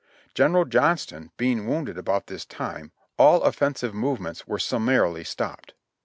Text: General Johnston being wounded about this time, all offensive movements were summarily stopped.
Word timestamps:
General 0.33 0.65
Johnston 0.65 1.29
being 1.37 1.67
wounded 1.67 1.95
about 1.95 2.25
this 2.25 2.43
time, 2.43 2.91
all 3.19 3.43
offensive 3.43 3.93
movements 3.93 4.47
were 4.47 4.57
summarily 4.57 5.23
stopped. 5.23 5.75